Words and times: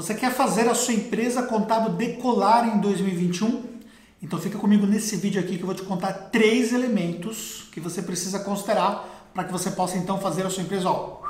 Você 0.00 0.14
quer 0.14 0.32
fazer 0.32 0.66
a 0.66 0.74
sua 0.74 0.94
empresa 0.94 1.42
contábil 1.42 1.90
decolar 1.90 2.66
em 2.66 2.80
2021? 2.80 3.64
Então 4.22 4.38
fica 4.38 4.56
comigo 4.56 4.86
nesse 4.86 5.14
vídeo 5.16 5.38
aqui 5.38 5.58
que 5.58 5.62
eu 5.62 5.66
vou 5.66 5.74
te 5.74 5.82
contar 5.82 6.14
três 6.32 6.72
elementos 6.72 7.68
que 7.70 7.80
você 7.80 8.00
precisa 8.00 8.38
considerar 8.38 9.28
para 9.34 9.44
que 9.44 9.52
você 9.52 9.70
possa 9.70 9.98
então 9.98 10.18
fazer 10.18 10.46
a 10.46 10.48
sua 10.48 10.62
empresa 10.62 10.88
ó, 10.88 11.20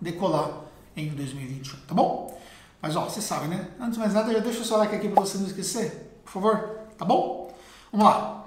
decolar 0.00 0.50
em 0.96 1.10
2021, 1.10 1.78
tá 1.86 1.94
bom? 1.94 2.36
Mas 2.82 2.96
ó, 2.96 3.04
você 3.04 3.20
sabe, 3.20 3.46
né? 3.46 3.68
Antes 3.78 3.94
de 3.94 4.00
mais 4.00 4.12
nada, 4.12 4.32
já 4.32 4.40
deixa 4.40 4.60
o 4.60 4.64
seu 4.64 4.76
like 4.78 4.92
aqui 4.92 5.08
para 5.08 5.20
você 5.20 5.38
não 5.38 5.46
esquecer, 5.46 6.20
por 6.24 6.32
favor, 6.32 6.80
tá 6.98 7.04
bom? 7.04 7.54
Vamos 7.92 8.06
lá. 8.06 8.44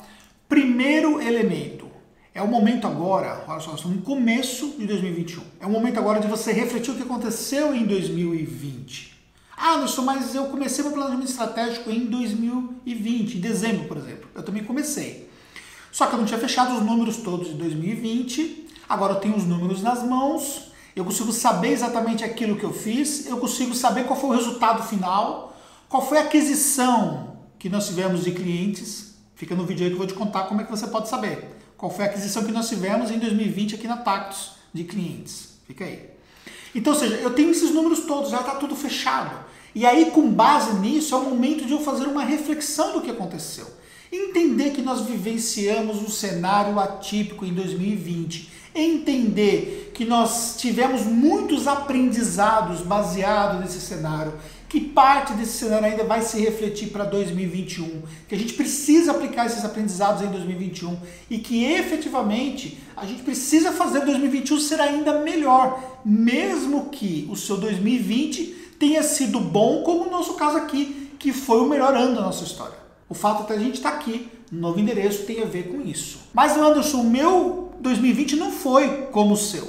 Primeiro 0.49 1.21
elemento. 1.21 1.87
É 2.35 2.41
o 2.41 2.47
momento 2.49 2.85
agora, 2.85 3.45
olha 3.47 3.61
só, 3.61 3.77
no 3.87 4.01
começo 4.01 4.75
de 4.77 4.85
2021. 4.85 5.41
É 5.61 5.65
o 5.65 5.69
momento 5.69 5.99
agora 5.99 6.19
de 6.19 6.27
você 6.27 6.51
refletir 6.51 6.91
o 6.91 6.95
que 6.95 7.03
aconteceu 7.03 7.73
em 7.73 7.85
2020. 7.85 9.12
Ah, 9.65 9.75
Anderson, 9.75 10.01
mas 10.01 10.35
eu 10.35 10.47
comecei 10.47 10.83
meu 10.83 10.91
planejamento 10.91 11.29
estratégico 11.29 11.89
em 11.89 12.07
2020, 12.07 13.37
em 13.37 13.39
dezembro, 13.39 13.87
por 13.87 13.95
exemplo. 13.95 14.27
Eu 14.35 14.43
também 14.43 14.61
comecei. 14.61 15.29
Só 15.89 16.05
que 16.05 16.15
eu 16.15 16.19
não 16.19 16.25
tinha 16.25 16.37
fechado 16.37 16.75
os 16.75 16.83
números 16.83 17.15
todos 17.15 17.47
de 17.47 17.53
2020. 17.53 18.67
Agora 18.89 19.13
eu 19.13 19.21
tenho 19.21 19.37
os 19.37 19.45
números 19.45 19.81
nas 19.81 20.03
mãos. 20.03 20.73
Eu 20.93 21.05
consigo 21.05 21.31
saber 21.31 21.69
exatamente 21.69 22.25
aquilo 22.25 22.57
que 22.57 22.65
eu 22.65 22.73
fiz. 22.73 23.25
Eu 23.25 23.37
consigo 23.37 23.73
saber 23.73 24.03
qual 24.03 24.19
foi 24.19 24.31
o 24.31 24.33
resultado 24.33 24.83
final. 24.83 25.55
Qual 25.87 26.05
foi 26.05 26.17
a 26.17 26.23
aquisição 26.23 27.37
que 27.57 27.69
nós 27.69 27.87
tivemos 27.87 28.25
de 28.25 28.31
clientes. 28.31 29.15
Fica 29.33 29.55
no 29.55 29.65
vídeo 29.65 29.85
aí 29.85 29.91
que 29.91 29.95
eu 29.95 29.99
vou 29.99 30.07
te 30.07 30.13
contar 30.13 30.43
como 30.43 30.59
é 30.59 30.65
que 30.65 30.71
você 30.71 30.87
pode 30.87 31.07
saber. 31.07 31.55
Qual 31.77 31.89
foi 31.89 32.03
a 32.03 32.09
aquisição 32.09 32.43
que 32.43 32.51
nós 32.51 32.67
tivemos 32.67 33.09
em 33.11 33.17
2020 33.17 33.75
aqui 33.75 33.87
na 33.87 33.95
Tactus 33.95 34.55
de 34.73 34.83
clientes. 34.83 35.57
Fica 35.65 35.85
aí. 35.85 36.12
Então, 36.75 36.93
ou 36.93 36.99
seja, 36.99 37.15
eu 37.15 37.31
tenho 37.31 37.51
esses 37.51 37.71
números 37.71 38.01
todos, 38.01 38.31
já 38.31 38.39
está 38.39 38.55
tudo 38.55 38.75
fechado. 38.75 39.35
E 39.75 39.85
aí, 39.85 40.11
com 40.11 40.29
base 40.29 40.73
nisso, 40.79 41.15
é 41.15 41.17
o 41.17 41.23
momento 41.23 41.65
de 41.65 41.73
eu 41.73 41.79
fazer 41.79 42.05
uma 42.05 42.23
reflexão 42.23 42.93
do 42.93 43.01
que 43.01 43.11
aconteceu. 43.11 43.67
Entender 44.11 44.71
que 44.71 44.81
nós 44.81 45.01
vivenciamos 45.01 45.97
um 45.97 46.09
cenário 46.09 46.79
atípico 46.79 47.45
em 47.45 47.53
2020. 47.53 48.51
Entender 48.75 49.91
que 49.93 50.05
nós 50.05 50.55
tivemos 50.57 51.03
muitos 51.03 51.67
aprendizados 51.67 52.81
baseados 52.81 53.59
nesse 53.61 53.79
cenário 53.79 54.33
que 54.73 54.81
parte 54.81 55.33
desse 55.33 55.59
cenário 55.59 55.85
ainda 55.85 56.03
vai 56.03 56.23
se 56.23 56.41
refletir 56.41 56.87
para 56.87 57.03
2021, 57.03 58.01
que 58.27 58.33
a 58.33 58.37
gente 58.39 58.53
precisa 58.53 59.11
aplicar 59.11 59.45
esses 59.45 59.63
aprendizados 59.63 60.23
em 60.23 60.31
2021 60.31 60.97
e 61.29 61.37
que 61.37 61.63
efetivamente 61.63 62.79
a 62.97 63.05
gente 63.05 63.21
precisa 63.21 63.71
fazer 63.71 64.03
2021 64.03 64.59
ser 64.59 64.81
ainda 64.81 65.19
melhor, 65.19 66.01
mesmo 66.03 66.85
que 66.85 67.27
o 67.29 67.35
seu 67.35 67.55
2020 67.57 68.45
tenha 68.79 69.03
sido 69.03 69.39
bom, 69.39 69.83
como 69.83 70.05
no 70.05 70.09
nosso 70.09 70.33
caso 70.33 70.57
aqui, 70.57 71.11
que 71.19 71.31
foi 71.31 71.59
o 71.59 71.69
melhor 71.69 71.95
ano 71.95 72.15
da 72.15 72.21
nossa 72.21 72.43
história. 72.43 72.79
O 73.07 73.13
fato 73.13 73.45
de 73.45 73.53
a 73.53 73.59
gente 73.59 73.75
estar 73.75 73.91
tá 73.91 73.97
aqui, 73.97 74.27
no 74.51 74.59
novo 74.59 74.79
endereço, 74.79 75.27
tem 75.27 75.43
a 75.43 75.45
ver 75.45 75.67
com 75.67 75.87
isso. 75.87 76.17
Mas, 76.33 76.57
Anderson, 76.57 77.01
o 77.01 77.09
meu 77.11 77.73
2020 77.79 78.37
não 78.37 78.51
foi 78.51 79.03
como 79.11 79.35
o 79.35 79.37
seu. 79.37 79.67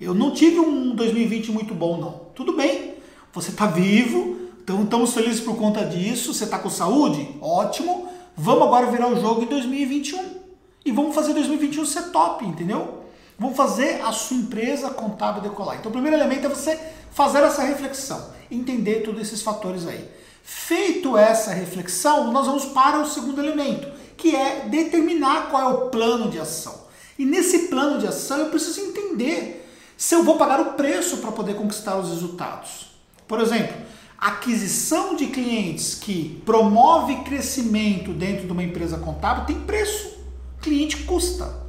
Eu 0.00 0.14
não 0.14 0.30
tive 0.30 0.58
um 0.58 0.94
2020 0.94 1.52
muito 1.52 1.74
bom, 1.74 2.00
não. 2.00 2.28
Tudo 2.34 2.56
bem, 2.56 2.96
você 3.32 3.50
está 3.50 3.66
vivo, 3.66 4.36
então 4.62 4.82
estamos 4.84 5.14
felizes 5.14 5.40
por 5.40 5.56
conta 5.56 5.84
disso. 5.84 6.34
Você 6.34 6.44
está 6.44 6.58
com 6.58 6.68
saúde? 6.68 7.36
Ótimo. 7.40 8.08
Vamos 8.36 8.64
agora 8.64 8.90
virar 8.90 9.08
o 9.08 9.20
jogo 9.20 9.42
em 9.42 9.46
2021. 9.46 10.38
E 10.84 10.92
vamos 10.92 11.14
fazer 11.14 11.32
2021 11.34 11.84
ser 11.86 12.02
top, 12.10 12.44
entendeu? 12.44 13.02
Vamos 13.38 13.56
fazer 13.56 14.00
a 14.02 14.12
sua 14.12 14.36
empresa 14.36 14.90
contábil 14.90 15.42
decolar. 15.42 15.76
Então 15.78 15.90
o 15.90 15.92
primeiro 15.92 16.16
elemento 16.16 16.46
é 16.46 16.48
você 16.48 16.78
fazer 17.12 17.38
essa 17.38 17.62
reflexão, 17.62 18.30
entender 18.50 19.02
todos 19.02 19.20
esses 19.20 19.42
fatores 19.42 19.86
aí. 19.86 20.08
Feito 20.42 21.16
essa 21.16 21.52
reflexão, 21.52 22.32
nós 22.32 22.46
vamos 22.46 22.66
para 22.66 23.00
o 23.00 23.06
segundo 23.06 23.40
elemento, 23.40 23.88
que 24.16 24.34
é 24.34 24.66
determinar 24.68 25.50
qual 25.50 25.62
é 25.62 25.74
o 25.74 25.88
plano 25.88 26.30
de 26.30 26.38
ação. 26.38 26.74
E 27.18 27.24
nesse 27.24 27.68
plano 27.68 27.98
de 27.98 28.06
ação 28.06 28.38
eu 28.38 28.50
preciso 28.50 28.80
entender 28.80 29.66
se 29.96 30.14
eu 30.14 30.22
vou 30.22 30.36
pagar 30.36 30.60
o 30.60 30.72
preço 30.72 31.18
para 31.18 31.32
poder 31.32 31.54
conquistar 31.54 31.96
os 31.96 32.08
resultados. 32.08 32.97
Por 33.28 33.40
exemplo, 33.40 33.76
aquisição 34.16 35.14
de 35.14 35.26
clientes 35.26 35.94
que 35.94 36.42
promove 36.46 37.16
crescimento 37.16 38.12
dentro 38.12 38.46
de 38.46 38.52
uma 38.52 38.64
empresa 38.64 38.96
contábil 38.96 39.44
tem 39.44 39.60
preço. 39.60 40.16
Cliente 40.62 41.04
custa. 41.04 41.68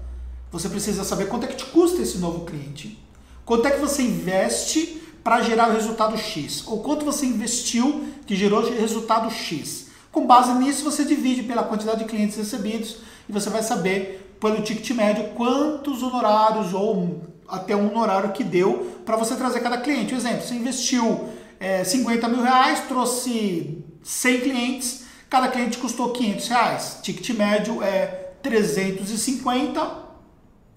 Você 0.52 0.70
precisa 0.70 1.03
saber 1.03 1.28
quanto 1.28 1.44
é 1.44 1.47
que 1.47 1.58
te 1.58 1.66
custa 1.66 2.02
esse 2.02 2.18
novo 2.18 2.46
cliente. 2.46 2.97
Quanto 3.46 3.68
é 3.68 3.72
que 3.72 3.80
você 3.80 4.02
investe 4.02 5.02
para 5.24 5.42
gerar 5.42 5.70
o 5.70 5.74
resultado 5.74 6.18
X? 6.18 6.64
Ou 6.66 6.80
quanto 6.80 7.03
você 7.03 7.25
investiu 7.25 8.08
que 8.26 8.36
gerou 8.36 8.64
resultado 8.72 9.30
X? 9.30 9.90
Com 10.12 10.26
base 10.26 10.53
nisso, 10.53 10.84
você 10.84 11.03
divide 11.03 11.44
pela 11.44 11.64
quantidade 11.64 12.00
de 12.00 12.06
clientes 12.06 12.38
recebidos 12.38 12.97
e 13.28 13.31
você 13.31 13.50
vai 13.50 13.62
saber, 13.62 14.36
pelo 14.40 14.64
ticket 14.64 14.90
médio, 14.91 15.30
quantos 15.36 16.02
honorários 16.02 16.74
ou 16.74 17.22
até 17.47 17.76
um 17.76 17.91
honorário 17.91 18.31
que 18.31 18.44
deu 18.44 18.97
para 19.06 19.18
você 19.18 19.36
trazer 19.36 19.59
cada 19.59 19.78
cliente. 19.80 20.16
Exemplo, 20.16 20.41
você 20.41 20.56
investiu 20.56 21.30
é, 21.59 21.84
50 21.84 22.28
mil 22.28 22.42
reais, 22.42 22.81
trouxe 22.88 23.84
100 24.03 24.42
clientes, 24.42 25.03
cada 25.30 25.50
cliente 25.50 25.78
custou 25.78 26.12
500 26.12 26.47
reais. 26.47 26.97
Ticket 27.03 27.30
médio 27.38 27.84
é 27.84 28.06
350, 28.42 30.09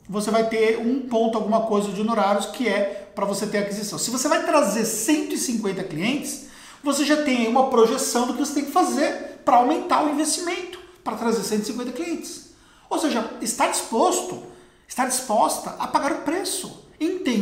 você 0.08 0.30
vai 0.30 0.48
ter 0.48 0.78
um 0.78 1.00
ponto, 1.02 1.38
alguma 1.38 1.62
coisa 1.62 1.92
de 1.92 2.00
honorários 2.00 2.46
que 2.46 2.68
é 2.68 3.10
para 3.14 3.24
você 3.24 3.46
ter 3.46 3.58
aquisição. 3.58 3.98
Se 3.98 4.10
você 4.10 4.28
vai 4.28 4.44
trazer 4.44 4.84
150 4.84 5.84
clientes, 5.84 6.46
você 6.82 7.04
já 7.04 7.22
tem 7.22 7.46
uma 7.46 7.70
projeção 7.70 8.26
do 8.26 8.34
que 8.34 8.40
você 8.40 8.54
tem 8.54 8.64
que 8.64 8.72
fazer 8.72 9.40
para 9.44 9.56
aumentar 9.56 10.04
o 10.04 10.10
investimento, 10.10 10.78
para 11.04 11.16
trazer 11.16 11.42
150 11.42 11.92
clientes. 11.92 12.52
Ou 12.90 12.98
seja, 12.98 13.30
está 13.40 13.68
disposto, 13.68 14.42
está 14.86 15.06
disposta 15.06 15.70
a 15.78 15.86
pagar 15.86 16.12
o 16.12 16.18
preço 16.22 16.82
entender 17.00 17.41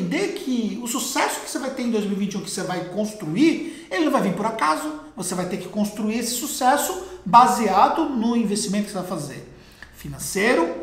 que 0.50 0.80
o 0.82 0.88
sucesso 0.88 1.42
que 1.42 1.48
você 1.48 1.60
vai 1.60 1.70
ter 1.70 1.82
em 1.82 1.92
2021, 1.92 2.40
que 2.40 2.50
você 2.50 2.64
vai 2.64 2.86
construir, 2.86 3.86
ele 3.88 4.06
não 4.06 4.10
vai 4.10 4.22
vir 4.22 4.34
por 4.34 4.44
acaso. 4.44 4.92
Você 5.16 5.32
vai 5.32 5.46
ter 5.46 5.58
que 5.58 5.68
construir 5.68 6.18
esse 6.18 6.34
sucesso 6.34 7.04
baseado 7.24 8.06
no 8.06 8.36
investimento 8.36 8.86
que 8.86 8.90
você 8.90 8.98
vai 8.98 9.06
fazer. 9.06 9.54
Financeiro, 9.94 10.74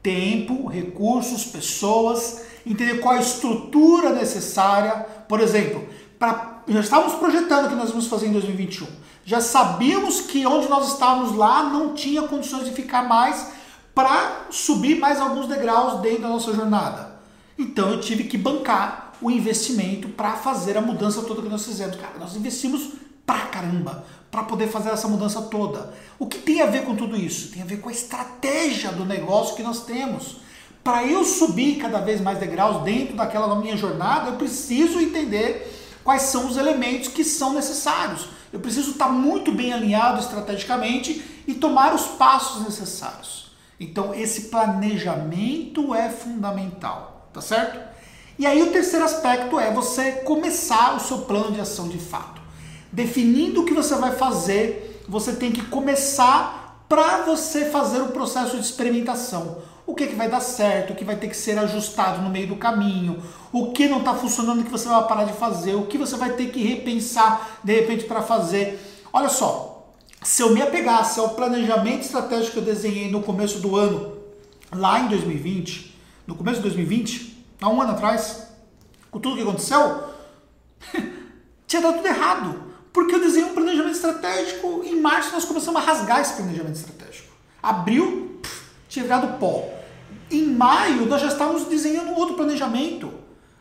tempo, 0.00 0.68
recursos, 0.68 1.44
pessoas, 1.44 2.42
entender 2.64 3.00
qual 3.00 3.16
a 3.16 3.20
estrutura 3.20 4.10
necessária. 4.10 4.92
Por 5.28 5.40
exemplo, 5.40 5.84
pra, 6.20 6.62
já 6.68 6.78
estávamos 6.78 7.14
projetando 7.14 7.66
o 7.66 7.68
que 7.70 7.74
nós 7.74 7.90
vamos 7.90 8.06
fazer 8.06 8.28
em 8.28 8.32
2021. 8.32 8.86
Já 9.24 9.40
sabíamos 9.40 10.20
que 10.20 10.46
onde 10.46 10.68
nós 10.68 10.92
estávamos 10.92 11.34
lá 11.34 11.64
não 11.64 11.94
tinha 11.94 12.22
condições 12.28 12.64
de 12.64 12.70
ficar 12.70 13.02
mais 13.02 13.48
para 13.92 14.46
subir 14.50 15.00
mais 15.00 15.20
alguns 15.20 15.48
degraus 15.48 16.00
dentro 16.00 16.22
da 16.22 16.28
nossa 16.28 16.52
jornada. 16.52 17.16
Então 17.58 17.90
eu 17.90 18.00
tive 18.00 18.24
que 18.24 18.36
bancar 18.36 19.05
o 19.20 19.30
investimento 19.30 20.08
para 20.08 20.34
fazer 20.34 20.76
a 20.76 20.80
mudança 20.80 21.22
toda 21.22 21.42
que 21.42 21.48
nós 21.48 21.64
fizemos. 21.64 21.96
Cara, 21.96 22.18
nós 22.18 22.36
investimos 22.36 22.90
pra 23.24 23.46
caramba 23.46 24.04
para 24.30 24.42
poder 24.42 24.68
fazer 24.68 24.90
essa 24.90 25.08
mudança 25.08 25.42
toda. 25.42 25.92
O 26.18 26.26
que 26.26 26.38
tem 26.38 26.62
a 26.62 26.66
ver 26.66 26.84
com 26.84 26.94
tudo 26.94 27.16
isso? 27.16 27.52
Tem 27.52 27.62
a 27.62 27.66
ver 27.66 27.80
com 27.80 27.88
a 27.88 27.92
estratégia 27.92 28.92
do 28.92 29.04
negócio 29.04 29.56
que 29.56 29.62
nós 29.62 29.84
temos. 29.84 30.38
Para 30.84 31.04
eu 31.04 31.24
subir 31.24 31.78
cada 31.78 31.98
vez 31.98 32.20
mais 32.20 32.38
degraus 32.38 32.82
dentro 32.84 33.16
daquela 33.16 33.54
minha 33.56 33.76
jornada, 33.76 34.30
eu 34.30 34.36
preciso 34.36 35.00
entender 35.00 35.98
quais 36.04 36.22
são 36.22 36.46
os 36.46 36.56
elementos 36.56 37.08
que 37.08 37.24
são 37.24 37.52
necessários. 37.52 38.28
Eu 38.52 38.60
preciso 38.60 38.92
estar 38.92 39.08
muito 39.08 39.50
bem 39.50 39.72
alinhado 39.72 40.20
estrategicamente 40.20 41.42
e 41.46 41.54
tomar 41.54 41.94
os 41.94 42.02
passos 42.02 42.62
necessários. 42.62 43.50
Então, 43.80 44.14
esse 44.14 44.42
planejamento 44.42 45.94
é 45.94 46.08
fundamental 46.08 47.16
tá 47.36 47.42
certo? 47.42 47.95
E 48.38 48.44
aí 48.44 48.62
o 48.62 48.70
terceiro 48.70 49.04
aspecto 49.04 49.58
é 49.58 49.72
você 49.72 50.12
começar 50.12 50.94
o 50.94 51.00
seu 51.00 51.18
plano 51.18 51.52
de 51.52 51.60
ação 51.60 51.88
de 51.88 51.98
fato. 51.98 52.40
Definindo 52.92 53.62
o 53.62 53.64
que 53.64 53.72
você 53.72 53.94
vai 53.94 54.12
fazer, 54.12 55.02
você 55.08 55.32
tem 55.32 55.50
que 55.50 55.62
começar 55.62 56.84
para 56.86 57.22
você 57.22 57.70
fazer 57.70 58.02
o 58.02 58.08
processo 58.08 58.56
de 58.56 58.62
experimentação. 58.62 59.58
O 59.86 59.94
que, 59.94 60.06
que 60.06 60.14
vai 60.14 60.28
dar 60.28 60.40
certo, 60.40 60.92
o 60.92 60.96
que 60.96 61.04
vai 61.04 61.16
ter 61.16 61.28
que 61.28 61.36
ser 61.36 61.58
ajustado 61.58 62.20
no 62.20 62.28
meio 62.28 62.48
do 62.48 62.56
caminho, 62.56 63.22
o 63.52 63.72
que 63.72 63.88
não 63.88 64.00
está 64.00 64.14
funcionando 64.14 64.64
que 64.64 64.70
você 64.70 64.88
vai 64.88 65.06
parar 65.06 65.24
de 65.24 65.32
fazer, 65.32 65.74
o 65.74 65.86
que 65.86 65.96
você 65.96 66.16
vai 66.16 66.30
ter 66.34 66.50
que 66.50 66.62
repensar 66.62 67.60
de 67.64 67.72
repente 67.72 68.04
para 68.04 68.20
fazer. 68.20 68.78
Olha 69.12 69.28
só, 69.28 69.92
se 70.22 70.42
eu 70.42 70.52
me 70.52 70.60
apegasse 70.60 71.18
ao 71.20 71.30
planejamento 71.30 72.02
estratégico 72.02 72.52
que 72.52 72.58
eu 72.58 72.64
desenhei 72.64 73.10
no 73.10 73.22
começo 73.22 73.60
do 73.60 73.76
ano, 73.76 74.12
lá 74.74 75.00
em 75.00 75.08
2020, 75.08 75.96
no 76.26 76.34
começo 76.34 76.56
de 76.56 76.62
2020, 76.62 77.35
há 77.60 77.68
um 77.68 77.80
ano 77.80 77.92
atrás, 77.92 78.48
com 79.10 79.18
tudo 79.18 79.36
que 79.36 79.42
aconteceu, 79.42 80.04
tinha 81.66 81.82
dado 81.82 81.96
tudo 81.96 82.06
errado. 82.06 82.66
Porque 82.92 83.14
eu 83.14 83.20
desenhei 83.20 83.50
um 83.50 83.54
planejamento 83.54 83.94
estratégico, 83.94 84.82
em 84.84 84.98
março 85.00 85.32
nós 85.32 85.44
começamos 85.44 85.80
a 85.82 85.84
rasgar 85.84 86.20
esse 86.20 86.34
planejamento 86.34 86.76
estratégico. 86.76 87.28
Abril, 87.62 88.38
pff, 88.42 88.70
tinha 88.88 89.02
virado 89.04 89.38
pó. 89.38 89.68
Em 90.30 90.46
maio, 90.46 91.04
nós 91.06 91.20
já 91.20 91.28
estávamos 91.28 91.64
desenhando 91.64 92.14
outro 92.14 92.36
planejamento, 92.36 93.12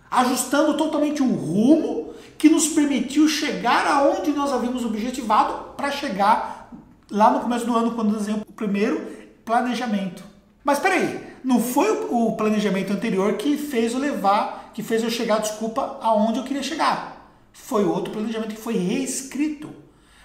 ajustando 0.10 0.78
totalmente 0.78 1.22
o 1.22 1.28
rumo 1.28 2.14
que 2.38 2.50
nos 2.50 2.68
permitiu 2.70 3.28
chegar 3.28 3.86
aonde 3.88 4.32
nós 4.32 4.54
havíamos 4.54 4.86
objetivado 4.86 5.74
para 5.76 5.92
chegar 5.92 6.72
lá 7.12 7.32
no 7.32 7.42
começo 7.42 7.66
do 7.66 7.76
ano, 7.76 7.92
quando 7.92 8.16
desenhamos 8.18 8.46
o 8.48 8.54
primeiro 8.54 9.06
planejamento. 9.44 10.24
Mas 10.66 10.80
peraí, 10.80 11.24
não 11.44 11.62
foi 11.62 12.08
o 12.10 12.32
planejamento 12.32 12.92
anterior 12.92 13.34
que 13.34 13.56
fez 13.56 13.94
eu 13.94 14.00
levar, 14.00 14.72
que 14.74 14.82
fez 14.82 15.04
eu 15.04 15.12
chegar, 15.12 15.38
desculpa, 15.38 16.00
aonde 16.02 16.40
eu 16.40 16.44
queria 16.44 16.64
chegar. 16.64 17.32
Foi 17.54 17.86
outro 17.86 18.12
planejamento 18.12 18.56
que 18.56 18.62
foi 18.62 18.76
reescrito. 18.76 19.70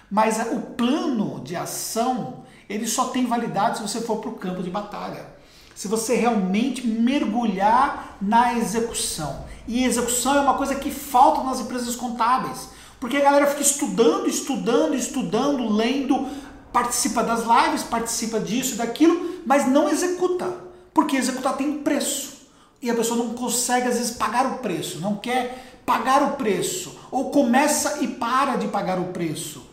Mas 0.09 0.39
o 0.51 0.59
plano 0.59 1.41
de 1.41 1.55
ação, 1.55 2.43
ele 2.67 2.87
só 2.87 3.09
tem 3.09 3.27
validade 3.27 3.77
se 3.77 3.83
você 3.83 4.01
for 4.01 4.17
para 4.17 4.31
o 4.31 4.35
campo 4.35 4.63
de 4.63 4.69
batalha. 4.71 5.27
Se 5.75 5.87
você 5.87 6.15
realmente 6.15 6.85
mergulhar 6.85 8.17
na 8.19 8.57
execução. 8.57 9.45
E 9.67 9.85
execução 9.85 10.35
é 10.35 10.41
uma 10.41 10.55
coisa 10.55 10.73
que 10.73 10.89
falta 10.89 11.43
nas 11.43 11.59
empresas 11.59 11.95
contábeis. 11.95 12.69
Porque 12.99 13.17
a 13.17 13.21
galera 13.21 13.47
fica 13.47 13.61
estudando, 13.61 14.27
estudando, 14.27 14.95
estudando, 14.95 15.71
lendo, 15.71 16.27
participa 16.71 17.23
das 17.23 17.41
lives, 17.41 17.83
participa 17.83 18.39
disso 18.39 18.73
e 18.73 18.77
daquilo, 18.77 19.41
mas 19.45 19.67
não 19.67 19.89
executa. 19.89 20.53
Porque 20.93 21.15
executar 21.15 21.57
tem 21.57 21.79
preço. 21.79 22.41
E 22.81 22.89
a 22.89 22.95
pessoa 22.95 23.23
não 23.23 23.33
consegue, 23.33 23.87
às 23.87 23.97
vezes, 23.97 24.11
pagar 24.11 24.45
o 24.45 24.57
preço, 24.57 24.99
não 24.99 25.15
quer 25.15 25.81
pagar 25.85 26.23
o 26.23 26.35
preço. 26.35 26.97
Ou 27.11 27.29
começa 27.29 28.03
e 28.03 28.07
para 28.07 28.55
de 28.55 28.67
pagar 28.67 28.99
o 28.99 29.05
preço. 29.05 29.69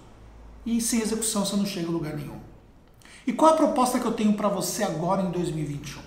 E 0.67 0.81
sem 0.81 1.01
execução 1.01 1.45
você 1.45 1.57
não 1.57 1.65
chega 1.65 1.89
a 1.89 1.91
lugar 1.91 2.15
nenhum. 2.15 2.39
E 3.27 3.33
qual 3.33 3.55
a 3.55 3.57
proposta 3.57 3.99
que 3.99 4.07
eu 4.07 4.13
tenho 4.13 4.35
para 4.35 4.49
você 4.49 4.83
agora 4.83 5.23
em 5.23 5.31
2021? 5.31 6.01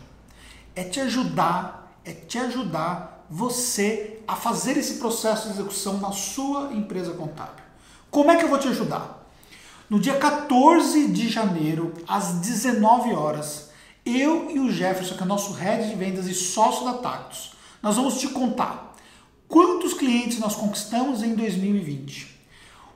É 0.75 0.83
te 0.83 0.99
ajudar, 0.99 1.95
é 2.05 2.11
te 2.13 2.37
ajudar 2.37 3.25
você 3.29 4.19
a 4.27 4.35
fazer 4.35 4.77
esse 4.77 4.95
processo 4.95 5.47
de 5.47 5.53
execução 5.53 5.99
na 5.99 6.11
sua 6.11 6.73
empresa 6.73 7.13
contábil. 7.13 7.63
Como 8.09 8.29
é 8.29 8.37
que 8.37 8.43
eu 8.43 8.49
vou 8.49 8.59
te 8.59 8.67
ajudar? 8.67 9.20
No 9.91 9.99
dia 9.99 10.17
14 10.17 11.09
de 11.09 11.27
janeiro, 11.27 11.93
às 12.07 12.35
19 12.35 13.13
horas, 13.13 13.71
eu 14.05 14.49
e 14.49 14.57
o 14.57 14.71
Jefferson, 14.71 15.17
que 15.17 15.23
é 15.23 15.25
nosso 15.25 15.51
head 15.51 15.89
de 15.89 15.95
vendas 15.97 16.27
e 16.27 16.33
sócio 16.33 16.85
da 16.85 16.93
Tactus, 16.93 17.51
nós 17.83 17.97
vamos 17.97 18.17
te 18.17 18.29
contar 18.29 18.95
quantos 19.49 19.93
clientes 19.93 20.39
nós 20.39 20.55
conquistamos 20.55 21.21
em 21.21 21.35
2020. 21.35 22.39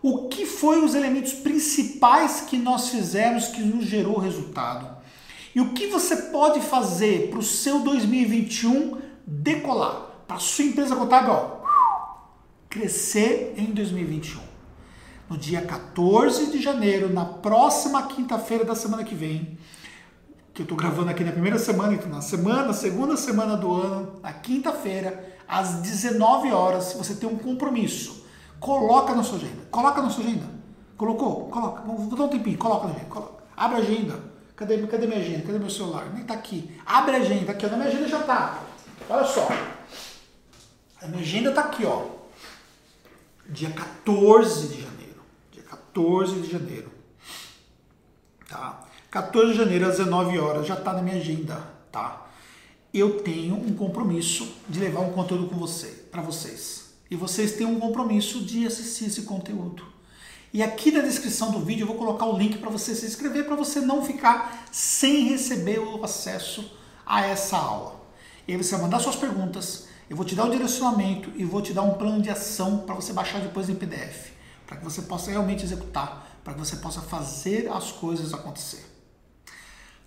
O 0.01 0.29
que 0.29 0.45
foram 0.45 0.85
os 0.85 0.95
elementos 0.95 1.33
principais 1.33 2.45
que 2.47 2.57
nós 2.57 2.87
fizemos 2.87 3.49
que 3.49 3.59
nos 3.59 3.83
gerou 3.87 4.17
resultado? 4.17 4.87
E 5.53 5.59
o 5.59 5.73
que 5.73 5.87
você 5.87 6.15
pode 6.15 6.61
fazer 6.61 7.29
para 7.29 7.39
o 7.39 7.43
seu 7.43 7.79
2021 7.81 9.01
decolar? 9.27 10.11
Para 10.25 10.37
a 10.37 10.39
sua 10.39 10.63
empresa 10.63 10.95
contábil 10.95 11.33
ó, 11.33 11.57
crescer 12.69 13.53
em 13.57 13.65
2021 13.73 14.44
no 15.29 15.37
dia 15.37 15.61
14 15.61 16.51
de 16.51 16.61
janeiro, 16.61 17.11
na 17.11 17.25
próxima 17.25 18.03
quinta-feira 18.03 18.63
da 18.63 18.75
semana 18.75 19.03
que 19.03 19.15
vem, 19.15 19.57
que 20.53 20.61
eu 20.61 20.63
estou 20.63 20.77
gravando 20.77 21.09
aqui 21.09 21.23
na 21.23 21.31
primeira 21.31 21.59
semana, 21.59 21.93
então 21.93 22.09
na 22.09 22.21
semana, 22.21 22.71
segunda 22.73 23.17
semana 23.17 23.57
do 23.57 23.73
ano, 23.73 24.19
na 24.21 24.31
quinta-feira, 24.31 25.35
às 25.47 25.75
19 25.75 26.51
horas, 26.51 26.93
você 26.93 27.15
tem 27.15 27.27
um 27.27 27.37
compromisso. 27.37 28.25
Coloca 28.59 29.13
na 29.13 29.23
sua 29.23 29.37
agenda. 29.37 29.63
Coloca 29.69 30.01
na 30.01 30.09
sua 30.09 30.23
agenda. 30.23 30.45
Colocou? 30.97 31.49
Coloca. 31.49 31.81
Vou 31.81 32.17
dar 32.17 32.23
um 32.23 32.29
tempinho. 32.29 32.57
Coloca 32.57 32.87
na 32.87 32.93
agenda. 32.93 33.09
Coloca. 33.09 33.43
Abre 33.55 33.77
a 33.77 33.79
agenda. 33.79 34.19
Cadê, 34.55 34.77
cadê 34.87 35.05
minha 35.05 35.19
agenda? 35.19 35.45
Cadê 35.45 35.59
meu 35.59 35.69
celular? 35.69 36.09
Nem 36.13 36.23
tá 36.23 36.33
aqui. 36.33 36.71
Abre 36.85 37.15
a 37.15 37.19
agenda. 37.19 37.51
Aqui, 37.51 37.65
ó. 37.65 37.69
Na 37.69 37.77
minha 37.77 37.89
agenda 37.89 38.07
já 38.07 38.23
tá. 38.23 38.59
Olha 39.09 39.25
só. 39.25 39.47
A 41.01 41.07
minha 41.07 41.21
agenda 41.21 41.51
tá 41.51 41.61
aqui, 41.61 41.85
ó. 41.85 42.03
Dia 43.49 43.69
14 43.69 44.69
de. 44.69 44.84
14 45.95 46.41
de 46.41 46.51
janeiro. 46.51 46.91
Tá? 48.49 48.85
14 49.09 49.53
de 49.53 49.57
janeiro 49.57 49.85
às 49.85 49.97
19 49.97 50.37
horas 50.37 50.67
já 50.67 50.73
está 50.73 50.91
na 50.91 51.01
minha 51.01 51.15
agenda, 51.15 51.55
tá? 51.89 52.27
Eu 52.93 53.21
tenho 53.21 53.55
um 53.55 53.73
compromisso 53.73 54.55
de 54.67 54.77
levar 54.77 54.99
um 54.99 55.13
conteúdo 55.13 55.47
com 55.47 55.55
você, 55.55 55.87
para 56.11 56.21
vocês. 56.21 56.95
E 57.09 57.15
vocês 57.15 57.53
têm 57.53 57.65
um 57.65 57.79
compromisso 57.79 58.41
de 58.43 58.67
assistir 58.67 59.05
esse 59.05 59.21
conteúdo. 59.21 59.85
E 60.53 60.61
aqui 60.61 60.91
na 60.91 60.99
descrição 60.99 61.51
do 61.51 61.59
vídeo 61.59 61.83
eu 61.83 61.87
vou 61.87 61.95
colocar 61.95 62.25
o 62.25 62.37
link 62.37 62.57
para 62.57 62.69
você 62.69 62.93
se 62.93 63.05
inscrever 63.05 63.45
para 63.45 63.55
você 63.55 63.79
não 63.79 64.03
ficar 64.03 64.67
sem 64.71 65.29
receber 65.29 65.79
o 65.79 66.03
acesso 66.03 66.77
a 67.05 67.25
essa 67.25 67.57
aula. 67.57 68.01
E 68.45 68.51
aí 68.51 68.57
você 68.57 68.71
vai 68.75 68.83
mandar 68.83 68.99
suas 68.99 69.15
perguntas, 69.15 69.87
eu 70.09 70.15
vou 70.17 70.25
te 70.25 70.35
dar 70.35 70.45
o 70.45 70.51
direcionamento 70.51 71.31
e 71.35 71.45
vou 71.45 71.61
te 71.61 71.73
dar 71.73 71.83
um 71.83 71.93
plano 71.93 72.21
de 72.21 72.29
ação 72.29 72.79
para 72.79 72.95
você 72.95 73.13
baixar 73.13 73.39
depois 73.39 73.69
em 73.69 73.75
PDF 73.75 74.34
para 74.65 74.77
que 74.77 74.83
você 74.83 75.03
possa 75.03 75.31
realmente 75.31 75.63
executar, 75.63 76.39
para 76.43 76.53
que 76.53 76.59
você 76.59 76.77
possa 76.77 77.01
fazer 77.01 77.69
as 77.71 77.91
coisas 77.91 78.33
acontecer. 78.33 78.85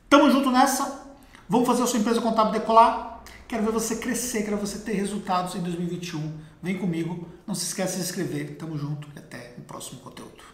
Tamo 0.08 0.30
junto 0.30 0.50
nessa? 0.50 1.06
Vamos 1.48 1.66
fazer 1.66 1.82
a 1.82 1.86
sua 1.86 1.98
empresa 1.98 2.20
contábil 2.20 2.52
decolar? 2.52 3.22
Quero 3.46 3.64
ver 3.64 3.72
você 3.72 3.96
crescer, 3.96 4.42
quero 4.42 4.56
ver 4.56 4.66
você 4.66 4.78
ter 4.80 4.92
resultados 4.92 5.54
em 5.54 5.60
2021. 5.60 6.38
Vem 6.62 6.78
comigo, 6.78 7.28
não 7.46 7.54
se 7.54 7.64
esqueça 7.64 7.96
de 7.96 8.02
se 8.02 8.10
inscrever. 8.10 8.56
Tamo 8.56 8.76
junto 8.76 9.08
e 9.14 9.18
até 9.18 9.54
o 9.56 9.62
próximo 9.62 10.00
conteúdo. 10.00 10.48